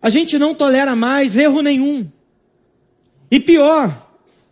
[0.00, 2.08] A gente não tolera mais erro nenhum.
[3.30, 4.08] E pior,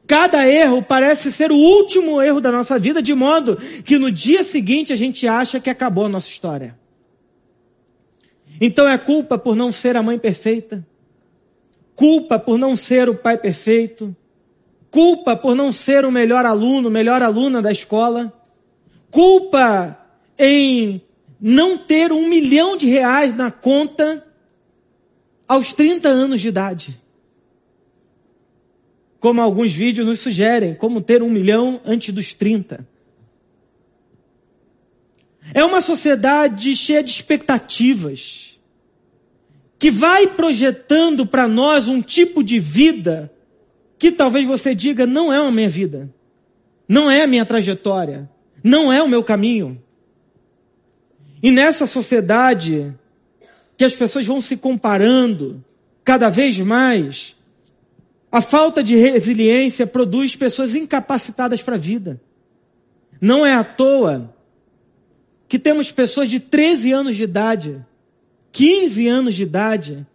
[0.06, 4.42] cada erro parece ser o último erro da nossa vida, de modo que no dia
[4.42, 6.76] seguinte a gente acha que acabou a nossa história.
[8.60, 10.86] Então é culpa por não ser a mãe perfeita,
[11.94, 14.14] culpa por não ser o pai perfeito,
[14.90, 18.32] culpa por não ser o melhor aluno, melhor aluna da escola,
[19.10, 19.98] culpa
[20.38, 21.02] em
[21.40, 24.25] não ter um milhão de reais na conta
[25.48, 27.00] aos 30 anos de idade.
[29.20, 32.86] Como alguns vídeos nos sugerem, como ter um milhão antes dos 30.
[35.54, 38.60] É uma sociedade cheia de expectativas,
[39.78, 43.32] que vai projetando para nós um tipo de vida
[43.98, 46.10] que talvez você diga não é a minha vida,
[46.88, 48.28] não é a minha trajetória,
[48.62, 49.80] não é o meu caminho.
[51.42, 52.94] E nessa sociedade
[53.76, 55.64] que as pessoas vão se comparando
[56.04, 57.36] cada vez mais,
[58.30, 62.20] a falta de resiliência produz pessoas incapacitadas para a vida.
[63.20, 64.34] Não é à toa
[65.48, 67.84] que temos pessoas de 13 anos de idade,
[68.52, 70.06] 15 anos de idade,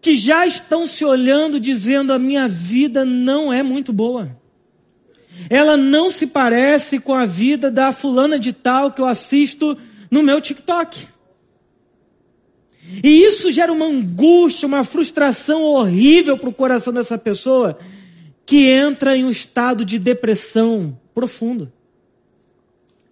[0.00, 4.36] que já estão se olhando dizendo a minha vida não é muito boa.
[5.48, 9.78] Ela não se parece com a vida da fulana de tal que eu assisto
[10.10, 11.11] no meu TikTok.
[13.02, 17.78] E isso gera uma angústia, uma frustração horrível para o coração dessa pessoa
[18.44, 21.72] que entra em um estado de depressão profundo.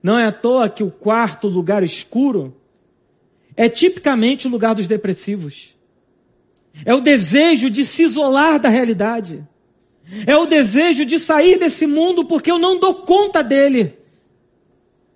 [0.02, 2.56] Não é à toa que o quarto lugar escuro
[3.56, 5.76] é tipicamente o lugar dos depressivos.
[6.84, 9.46] É o desejo de se isolar da realidade.
[10.26, 13.99] É o desejo de sair desse mundo porque eu não dou conta dele.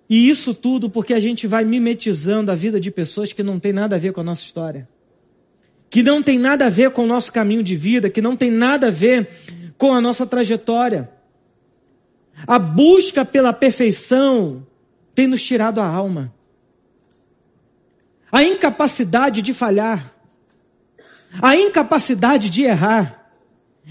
[0.09, 3.73] E isso tudo porque a gente vai mimetizando a vida de pessoas que não tem
[3.73, 4.87] nada a ver com a nossa história.
[5.89, 8.51] Que não tem nada a ver com o nosso caminho de vida, que não tem
[8.51, 9.29] nada a ver
[9.77, 11.09] com a nossa trajetória.
[12.45, 14.65] A busca pela perfeição
[15.13, 16.33] tem nos tirado a alma.
[18.31, 20.13] A incapacidade de falhar.
[21.41, 23.31] A incapacidade de errar.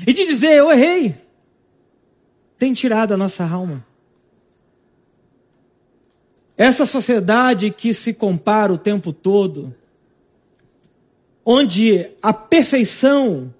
[0.06, 1.14] E de dizer, eu errei.
[2.58, 3.84] Tem tirado a nossa alma.
[6.56, 9.74] Essa sociedade que se compara o tempo todo,
[11.44, 13.52] onde a perfeição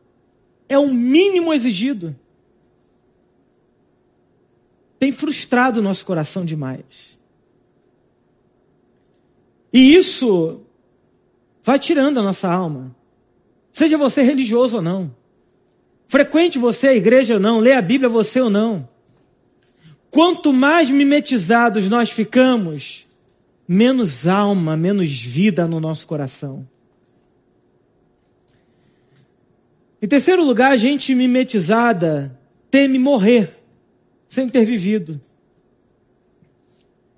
[0.68, 2.14] é o mínimo exigido.
[4.98, 7.18] Tem frustrado o nosso coração demais.
[9.72, 10.60] E isso
[11.62, 12.94] vai tirando a nossa alma.
[13.72, 15.14] Seja você religioso ou não.
[16.06, 17.58] Frequente você a igreja ou não.
[17.58, 18.88] Lê a Bíblia você ou não.
[20.14, 23.04] Quanto mais mimetizados nós ficamos,
[23.66, 26.64] menos alma, menos vida no nosso coração.
[30.00, 32.38] Em terceiro lugar, a gente mimetizada
[32.70, 33.58] teme morrer
[34.28, 35.20] sem ter vivido.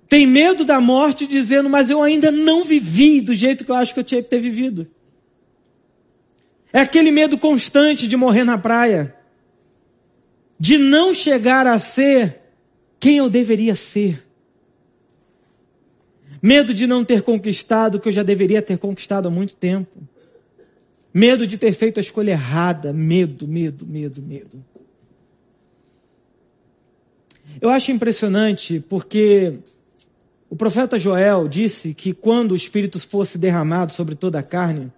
[0.09, 3.93] Tem medo da morte dizendo, mas eu ainda não vivi do jeito que eu acho
[3.93, 4.87] que eu tinha que ter vivido.
[6.73, 9.15] É aquele medo constante de morrer na praia.
[10.59, 12.46] De não chegar a ser
[12.99, 14.23] quem eu deveria ser.
[16.41, 19.97] Medo de não ter conquistado o que eu já deveria ter conquistado há muito tempo.
[21.13, 22.93] Medo de ter feito a escolha errada.
[22.93, 24.63] Medo, medo, medo, medo.
[27.59, 29.59] Eu acho impressionante porque
[30.49, 34.91] o profeta Joel disse que quando o Espírito fosse derramado sobre toda a carne,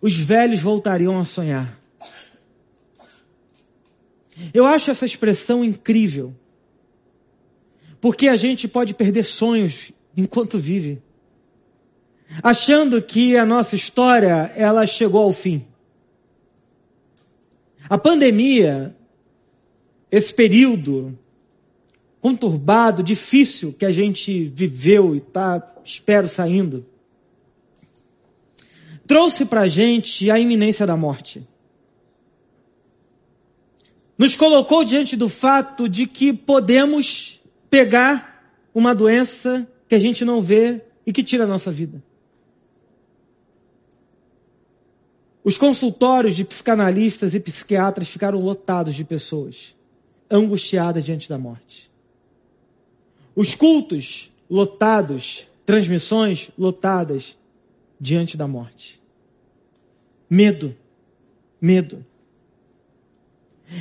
[0.00, 1.78] os velhos voltariam a sonhar.
[4.52, 6.34] Eu acho essa expressão incrível.
[8.04, 11.00] Porque a gente pode perder sonhos enquanto vive.
[12.42, 15.64] Achando que a nossa história, ela chegou ao fim.
[17.88, 18.94] A pandemia,
[20.12, 21.18] esse período
[22.20, 26.84] conturbado, difícil que a gente viveu e está, espero, saindo,
[29.06, 31.42] trouxe para a gente a iminência da morte.
[34.18, 37.42] Nos colocou diante do fato de que podemos
[37.74, 38.40] pegar
[38.72, 42.00] uma doença que a gente não vê e que tira a nossa vida.
[45.42, 49.74] Os consultórios de psicanalistas e psiquiatras ficaram lotados de pessoas
[50.30, 51.90] angustiadas diante da morte.
[53.34, 57.36] Os cultos lotados, transmissões lotadas
[57.98, 59.02] diante da morte.
[60.30, 60.76] Medo.
[61.60, 62.06] Medo.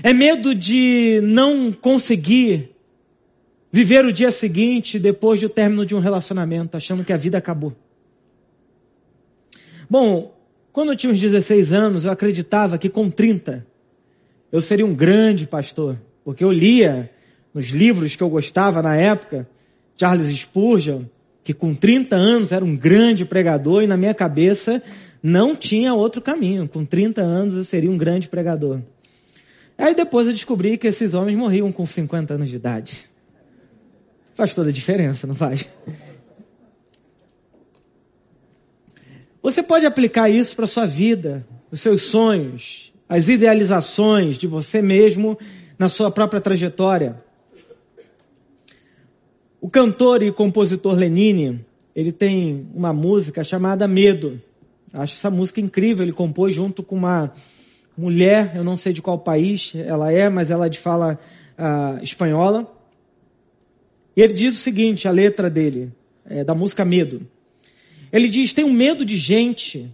[0.01, 2.72] É medo de não conseguir
[3.73, 7.73] viver o dia seguinte depois do término de um relacionamento, achando que a vida acabou.
[9.89, 10.31] Bom,
[10.71, 13.65] quando eu tinha uns 16 anos, eu acreditava que com 30
[14.51, 17.09] eu seria um grande pastor, porque eu lia
[17.51, 19.49] nos livros que eu gostava na época,
[19.97, 21.05] Charles Spurgeon,
[21.43, 24.83] que com 30 anos era um grande pregador e na minha cabeça
[25.21, 26.69] não tinha outro caminho.
[26.69, 28.81] Com 30 anos eu seria um grande pregador.
[29.75, 33.12] Aí depois eu descobri que esses homens morriam com 50 anos de idade.
[34.35, 35.67] Faz toda a diferença, não faz?
[39.41, 45.37] Você pode aplicar isso para sua vida, os seus sonhos, as idealizações de você mesmo
[45.77, 47.21] na sua própria trajetória.
[49.59, 51.65] O cantor e compositor Lenine,
[51.95, 54.41] ele tem uma música chamada Medo.
[54.91, 57.33] Acho essa música incrível, ele compôs junto com uma
[57.97, 61.19] mulher, eu não sei de qual país ela é, mas ela é de fala
[61.57, 62.67] uh, espanhola.
[64.15, 65.91] E ele diz o seguinte, a letra dele,
[66.25, 67.27] é, da música Medo.
[68.11, 69.91] Ele diz, tenho medo de gente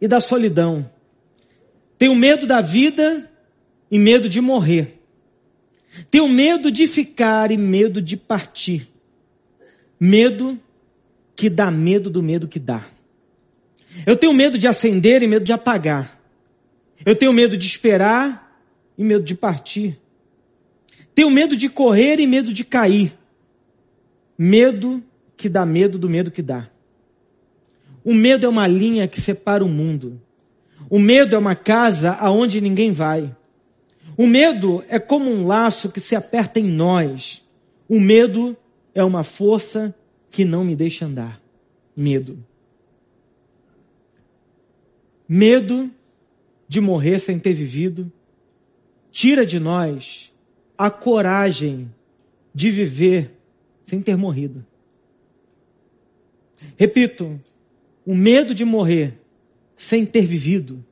[0.00, 0.90] e da solidão.
[1.96, 3.30] Tenho medo da vida
[3.90, 5.00] e medo de morrer.
[6.10, 8.88] Tenho medo de ficar e medo de partir.
[9.98, 10.60] Medo
[11.34, 12.84] que dá medo do medo que dá.
[14.04, 16.20] Eu tenho medo de acender e medo de apagar.
[17.04, 18.60] Eu tenho medo de esperar
[18.98, 19.98] e medo de partir.
[21.14, 23.16] Tenho medo de correr e medo de cair.
[24.38, 25.02] Medo
[25.36, 26.68] que dá medo do medo que dá.
[28.04, 30.20] O medo é uma linha que separa o mundo.
[30.88, 33.34] O medo é uma casa aonde ninguém vai.
[34.16, 37.44] O medo é como um laço que se aperta em nós.
[37.88, 38.56] O medo
[38.94, 39.94] é uma força
[40.30, 41.40] que não me deixa andar.
[41.96, 42.38] Medo.
[45.28, 45.90] Medo
[46.68, 48.10] de morrer sem ter vivido
[49.10, 50.32] tira de nós
[50.76, 51.90] a coragem
[52.54, 53.35] de viver
[53.86, 54.66] sem ter morrido.
[56.76, 57.40] Repito,
[58.04, 59.18] o medo de morrer
[59.76, 60.84] sem ter vivido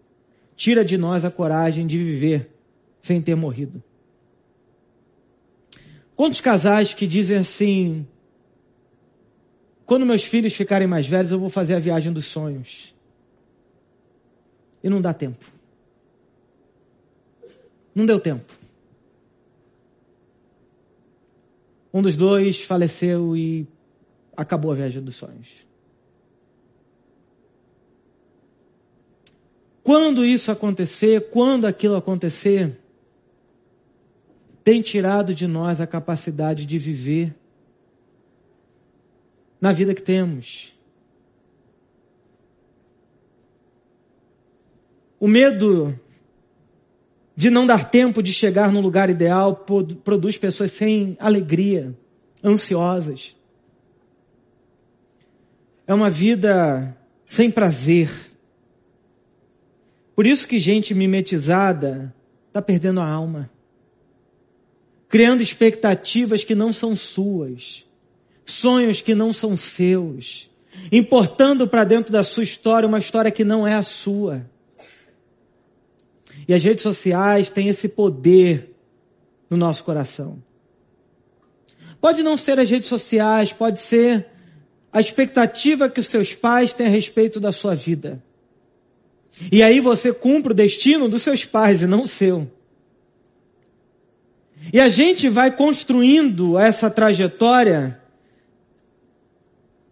[0.57, 2.51] tira de nós a coragem de viver
[3.01, 3.82] sem ter morrido.
[6.14, 8.07] Quantos casais que dizem assim:
[9.84, 12.95] quando meus filhos ficarem mais velhos, eu vou fazer a viagem dos sonhos.
[14.82, 15.45] E não dá tempo.
[17.92, 18.64] Não deu tempo.
[21.95, 23.66] Um dos dois faleceu e
[24.36, 25.64] acabou a viagem dos sonhos.
[29.84, 32.80] quando isso acontecer, quando aquilo acontecer,
[34.64, 37.36] tem tirado de nós a capacidade de viver
[39.61, 40.74] na vida que temos.
[45.20, 46.01] O medo
[47.37, 49.64] de não dar tempo de chegar no lugar ideal
[50.05, 51.95] produz pessoas sem alegria,
[52.43, 53.37] ansiosas.
[55.87, 58.11] É uma vida sem prazer.
[60.14, 62.14] Por isso que gente mimetizada
[62.47, 63.51] está perdendo a alma.
[65.09, 67.85] Criando expectativas que não são suas.
[68.45, 70.49] Sonhos que não são seus.
[70.93, 74.49] Importando para dentro da sua história uma história que não é a sua.
[76.47, 78.74] E as redes sociais têm esse poder
[79.49, 80.42] no nosso coração.
[82.01, 84.26] Pode não ser as redes sociais, pode ser
[84.92, 88.22] a expectativa que os seus pais têm a respeito da sua vida.
[89.51, 92.51] E aí você cumpre o destino dos seus pais e não o seu.
[94.72, 98.01] E a gente vai construindo essa trajetória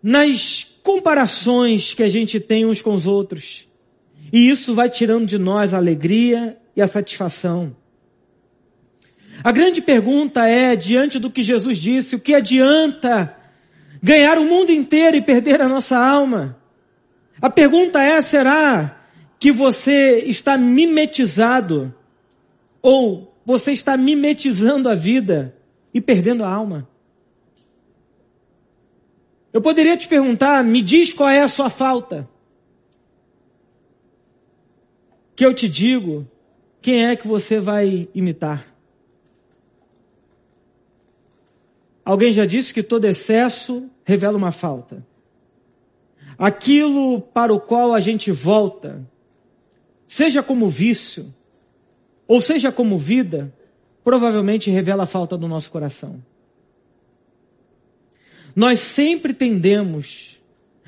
[0.03, 3.69] nas comparações que a gente tem uns com os outros.
[4.31, 7.75] E isso vai tirando de nós a alegria e a satisfação.
[9.43, 13.35] A grande pergunta é, diante do que Jesus disse, o que adianta
[14.03, 16.59] ganhar o mundo inteiro e perder a nossa alma?
[17.41, 19.01] A pergunta é, será
[19.39, 21.93] que você está mimetizado
[22.81, 25.57] ou você está mimetizando a vida
[25.93, 26.89] e perdendo a alma?
[29.53, 32.29] Eu poderia te perguntar, me diz qual é a sua falta.
[35.43, 36.25] Que eu te digo,
[36.81, 38.65] quem é que você vai imitar?
[42.05, 45.05] Alguém já disse que todo excesso revela uma falta.
[46.39, 49.05] Aquilo para o qual a gente volta,
[50.07, 51.35] seja como vício,
[52.29, 53.53] ou seja como vida,
[54.05, 56.23] provavelmente revela a falta do nosso coração.
[58.55, 60.41] Nós sempre tendemos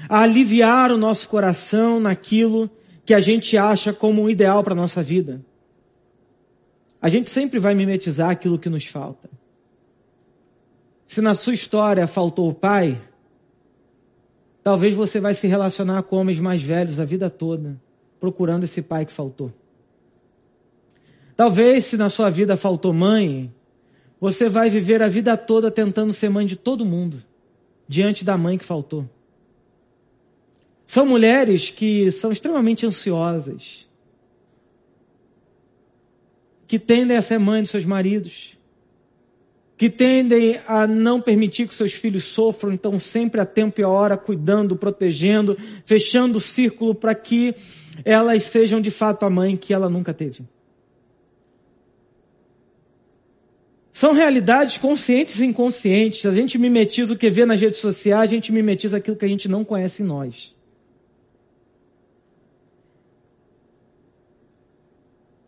[0.09, 2.70] a aliviar o nosso coração naquilo
[3.05, 5.44] que a gente acha como um ideal para a nossa vida.
[7.00, 9.28] A gente sempre vai mimetizar aquilo que nos falta.
[11.07, 13.00] Se na sua história faltou o pai,
[14.62, 17.78] talvez você vai se relacionar com homens mais velhos a vida toda,
[18.18, 19.52] procurando esse pai que faltou.
[21.36, 23.52] Talvez se na sua vida faltou mãe,
[24.18, 27.22] você vai viver a vida toda tentando ser mãe de todo mundo,
[27.86, 29.09] diante da mãe que faltou.
[30.87, 33.89] São mulheres que são extremamente ansiosas,
[36.66, 38.59] que tendem a ser mãe de seus maridos,
[39.76, 43.89] que tendem a não permitir que seus filhos sofram, então sempre a tempo e a
[43.89, 47.55] hora cuidando, protegendo, fechando o círculo para que
[48.05, 50.45] elas sejam de fato a mãe que ela nunca teve.
[53.93, 56.26] São realidades conscientes e inconscientes.
[56.26, 59.28] A gente mimetiza o que vê nas redes sociais, a gente mimetiza aquilo que a
[59.28, 60.53] gente não conhece em nós.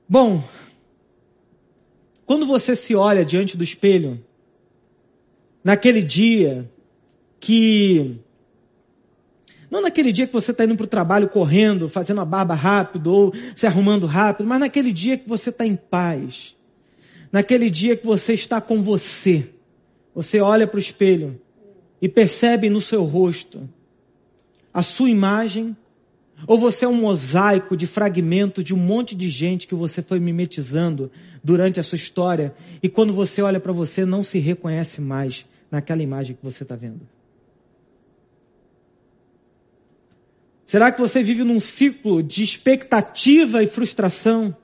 [0.09, 0.43] Bom,
[2.25, 4.25] quando você se olha diante do espelho,
[5.65, 6.71] naquele dia
[7.41, 8.21] que.
[9.69, 13.13] Não naquele dia que você está indo para o trabalho correndo, fazendo a barba rápido
[13.13, 16.55] ou se arrumando rápido, mas naquele dia que você está em paz.
[17.33, 19.51] Naquele dia que você está com você.
[20.15, 21.41] Você olha para o espelho
[22.01, 23.69] e percebe no seu rosto
[24.73, 25.77] a sua imagem
[26.47, 30.19] ou você é um mosaico de fragmentos de um monte de gente que você foi
[30.19, 31.11] mimetizando
[31.43, 36.03] durante a sua história e quando você olha para você não se reconhece mais naquela
[36.03, 37.01] imagem que você está vendo?
[40.67, 44.55] Será que você vive num ciclo de expectativa e frustração?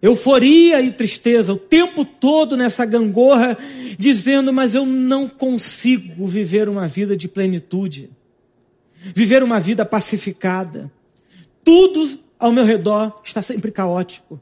[0.00, 3.58] Euforia e tristeza, o tempo todo nessa gangorra,
[3.98, 8.10] dizendo, mas eu não consigo viver uma vida de plenitude
[9.14, 10.90] viver uma vida pacificada.
[11.64, 14.40] Tudo ao meu redor está sempre caótico.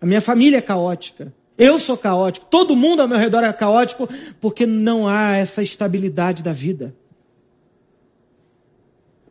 [0.00, 1.32] A minha família é caótica.
[1.56, 2.46] Eu sou caótico.
[2.46, 4.08] Todo mundo ao meu redor é caótico
[4.40, 6.94] porque não há essa estabilidade da vida.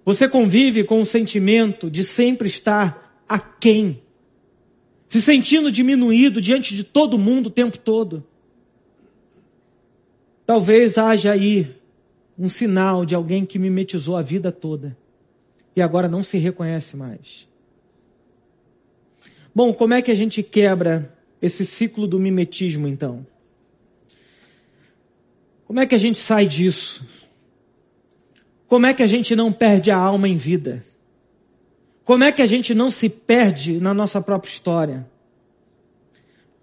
[0.03, 4.01] Você convive com o sentimento de sempre estar aquém,
[5.09, 8.25] se sentindo diminuído diante de todo mundo o tempo todo.
[10.45, 11.76] Talvez haja aí
[12.37, 14.95] um sinal de alguém que mimetizou a vida toda
[15.75, 17.47] e agora não se reconhece mais.
[19.53, 23.25] Bom, como é que a gente quebra esse ciclo do mimetismo então?
[25.65, 27.05] Como é que a gente sai disso?
[28.67, 30.83] Como é que a gente não perde a alma em vida?
[32.03, 35.09] Como é que a gente não se perde na nossa própria história?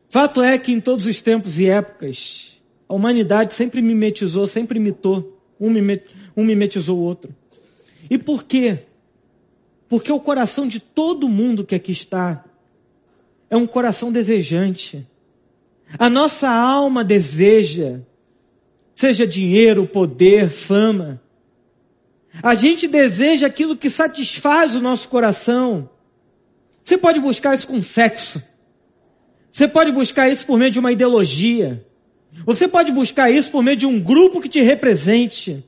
[0.09, 5.34] Fato é que em todos os tempos e épocas, a humanidade sempre mimetizou, sempre imitou,
[5.67, 6.05] um, mimet,
[6.37, 7.35] mimetizou o outro.
[8.11, 8.81] E por quê?
[9.89, 12.45] Porque o coração de todo mundo que aqui está
[13.49, 15.07] é um coração desejante.
[15.99, 18.01] A nossa alma deseja,
[18.95, 21.21] seja dinheiro, poder, fama.
[22.43, 25.89] A gente deseja aquilo que satisfaz o nosso coração.
[26.83, 28.43] Você pode buscar isso com sexo.
[29.51, 31.87] Você pode buscar isso por meio de uma ideologia.
[32.45, 35.65] Você pode buscar isso por meio de um grupo que te represente.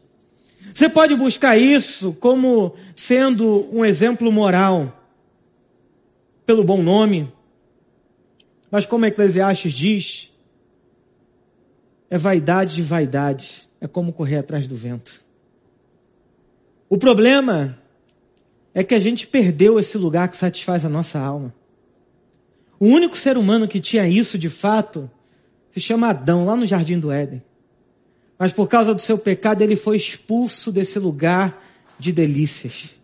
[0.75, 5.09] Você pode buscar isso como sendo um exemplo moral,
[6.45, 7.33] pelo bom nome.
[8.71, 10.33] Mas como Eclesiastes diz,
[12.11, 15.25] é vaidade de vaidade, é como correr atrás do vento.
[16.89, 17.79] O problema
[18.75, 21.55] é que a gente perdeu esse lugar que satisfaz a nossa alma.
[22.79, 25.11] O único ser humano que tinha isso de fato
[25.77, 27.43] se chama Adão, lá no jardim do Éden.
[28.39, 31.63] Mas por causa do seu pecado, ele foi expulso desse lugar
[31.99, 32.99] de delícias.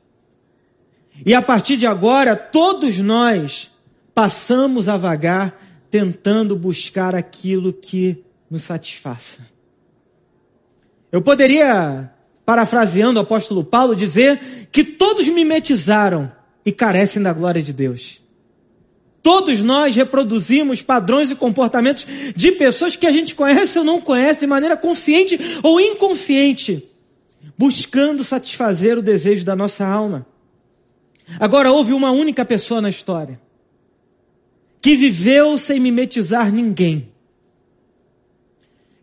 [1.27, 3.71] E a partir de agora, todos nós
[4.15, 9.47] passamos a vagar tentando buscar aquilo que nos satisfaça.
[11.11, 12.11] Eu poderia,
[12.47, 16.33] parafraseando o apóstolo Paulo, dizer que todos mimetizaram
[16.65, 18.22] e carecem da glória de Deus.
[19.23, 22.05] Todos nós reproduzimos padrões e comportamentos
[22.35, 26.85] de pessoas que a gente conhece ou não conhece de maneira consciente ou inconsciente,
[27.57, 30.27] buscando satisfazer o desejo da nossa alma.
[31.39, 33.41] Agora, houve uma única pessoa na história
[34.81, 37.09] que viveu sem mimetizar ninguém,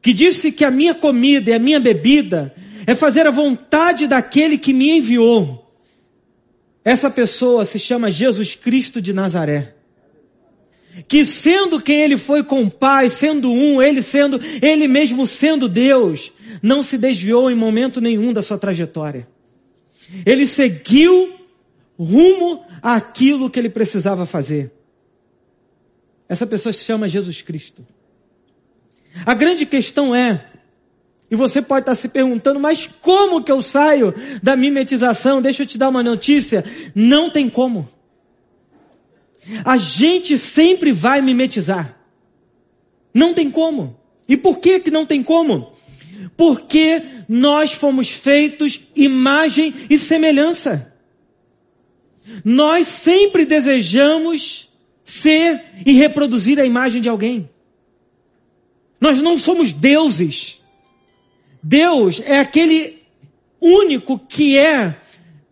[0.02, 2.54] que disse que a minha comida e a minha bebida
[2.86, 5.66] é fazer a vontade daquele que me enviou.
[6.84, 9.79] Essa pessoa se chama Jesus Cristo de Nazaré
[11.08, 15.70] que sendo quem ele foi com o Pai, sendo um, ele sendo, ele mesmo sendo
[15.70, 16.32] Deus,
[16.62, 19.28] não se desviou em momento nenhum da sua trajetória.
[20.26, 21.36] Ele seguiu
[21.98, 24.72] rumo àquilo que ele precisava fazer.
[26.28, 27.86] Essa pessoa se chama Jesus Cristo.
[29.26, 30.46] A grande questão é,
[31.30, 35.42] e você pode estar se perguntando, mas como que eu saio da mimetização?
[35.42, 36.64] Deixa eu te dar uma notícia.
[36.96, 37.88] Não tem como.
[39.64, 41.98] A gente sempre vai mimetizar.
[43.14, 43.98] Não tem como.
[44.28, 45.74] E por que que não tem como?
[46.38, 50.94] Porque nós fomos feitos imagem e semelhança.
[52.46, 54.70] Nós sempre desejamos
[55.04, 57.50] ser e reproduzir a imagem de alguém.
[59.02, 60.62] Nós não somos deuses.
[61.64, 63.00] Deus é aquele
[63.60, 64.98] único que é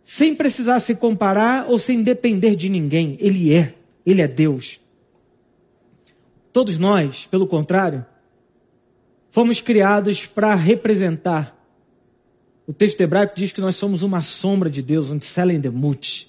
[0.03, 3.17] sem precisar se comparar ou sem depender de ninguém.
[3.19, 3.73] Ele é.
[4.07, 4.79] Ele é Deus.
[6.53, 8.05] Todos nós, pelo contrário,
[9.27, 11.53] fomos criados para representar.
[12.65, 16.25] O texto hebraico diz que nós somos uma sombra de Deus, um Tselendemuth.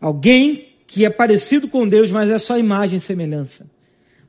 [0.00, 3.70] Alguém que é parecido com Deus, mas é só imagem e semelhança.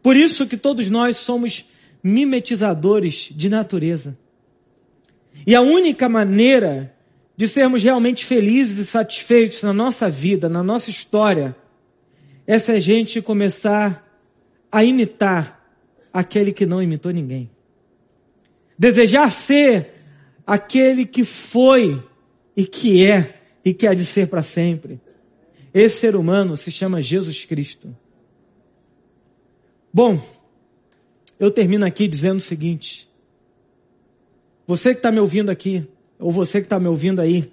[0.04, 1.66] Por isso que todos nós somos
[2.04, 4.18] mimetizadores de natureza.
[5.48, 6.94] E a única maneira
[7.38, 11.56] de sermos realmente felizes e satisfeitos na nossa vida, na nossa história,
[12.52, 14.06] é se a gente começar
[14.70, 15.66] a imitar
[16.12, 17.50] aquele que não imitou ninguém.
[18.78, 19.94] Desejar ser
[20.46, 22.06] aquele que foi
[22.54, 25.00] e que é e que há de ser para sempre.
[25.74, 27.96] Esse ser humano se chama Jesus Cristo.
[29.94, 30.22] Bom,
[31.40, 33.10] eu termino aqui dizendo o seguinte.
[34.68, 35.88] Você que está me ouvindo aqui,
[36.20, 37.50] ou você que está me ouvindo aí,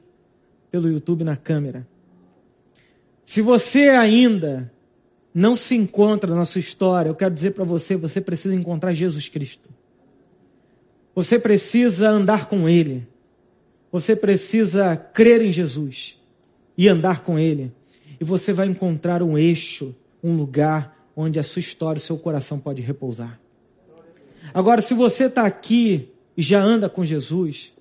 [0.72, 1.86] pelo YouTube na câmera.
[3.24, 4.72] Se você ainda
[5.38, 9.28] não se encontra na sua história, eu quero dizer para você, você precisa encontrar Jesus
[9.28, 9.68] Cristo.
[11.14, 13.06] Você precisa andar com Ele.
[13.92, 16.18] Você precisa crer em Jesus
[16.76, 17.72] e andar com Ele.
[18.20, 22.58] E você vai encontrar um eixo, um lugar onde a sua história, o seu coração
[22.58, 23.38] pode repousar.
[24.52, 27.72] Agora, se você está aqui e já anda com Jesus,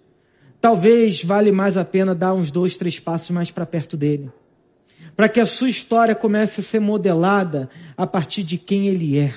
[0.61, 4.29] talvez vale mais a pena dar uns dois, três passos mais para perto dele
[5.17, 9.33] para que a sua história comece a ser modelada a partir de quem Ele é.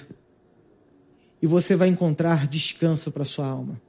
[1.40, 3.80] E você vai encontrar descanso para sua alma.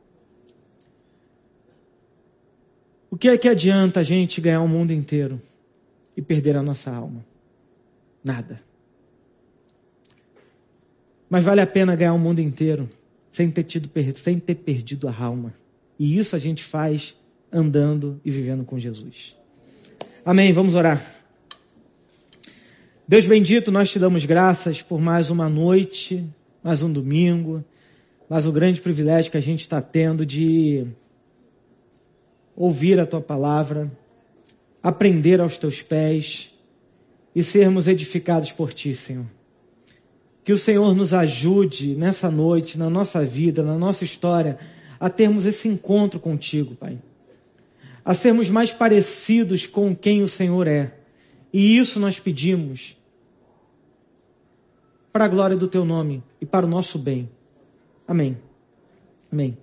[3.09, 5.41] O que é que adianta a gente ganhar o mundo inteiro
[6.15, 7.25] e perder a nossa alma?
[8.23, 8.63] Nada.
[11.29, 12.89] Mas vale a pena ganhar o mundo inteiro
[13.33, 15.53] sem ter, tido, sem ter perdido a alma.
[15.99, 17.17] E isso a gente faz
[17.51, 19.35] andando e vivendo com Jesus.
[20.23, 20.53] Amém.
[20.53, 21.20] Vamos orar.
[23.07, 26.23] Deus bendito, nós te damos graças por mais uma noite,
[26.63, 27.63] mais um domingo,
[28.29, 30.85] mais o grande privilégio que a gente está tendo de
[32.55, 33.91] ouvir a tua palavra,
[34.81, 36.53] aprender aos teus pés
[37.35, 39.25] e sermos edificados por ti, Senhor.
[40.43, 44.57] Que o Senhor nos ajude nessa noite, na nossa vida, na nossa história,
[44.99, 46.97] a termos esse encontro contigo, Pai.
[48.05, 51.00] A sermos mais parecidos com quem o Senhor é.
[51.53, 52.95] E isso nós pedimos
[55.11, 57.29] para a glória do teu nome e para o nosso bem.
[58.07, 58.37] Amém.
[59.31, 59.57] Amém.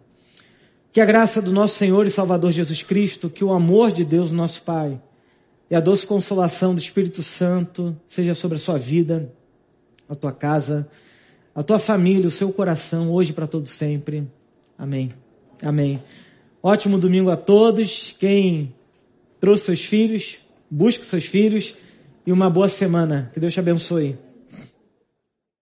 [0.92, 4.30] Que a graça do nosso Senhor e Salvador Jesus Cristo, que o amor de Deus,
[4.30, 5.00] nosso Pai,
[5.70, 9.32] e a doce consolação do Espírito Santo seja sobre a sua vida,
[10.08, 10.88] a tua casa,
[11.54, 14.26] a tua família, o seu coração, hoje para todo sempre.
[14.78, 15.12] Amém.
[15.62, 16.02] Amém.
[16.62, 18.14] Ótimo domingo a todos.
[18.18, 18.74] Quem
[19.40, 20.38] trouxe seus filhos,
[20.70, 21.74] busque seus filhos
[22.26, 23.30] e uma boa semana.
[23.32, 24.18] Que Deus te abençoe.